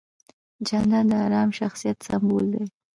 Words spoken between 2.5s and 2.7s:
دی.